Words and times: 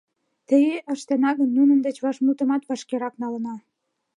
Тыге 0.47 0.75
ыштена 0.93 1.31
гын, 1.39 1.49
нунын 1.57 1.79
деч 1.85 1.97
вашмутымат 2.05 2.63
вашкерак 2.69 3.13
налына. 3.21 3.55